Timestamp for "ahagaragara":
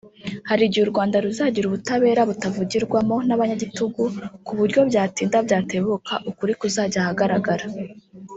7.03-7.65